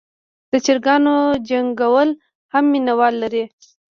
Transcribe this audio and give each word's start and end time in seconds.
د 0.51 0.53
چرګانو 0.65 1.15
جنګول 1.47 2.09
هم 2.53 2.65
مینه 2.71 2.93
وال 2.99 3.13
لري. 3.23 3.43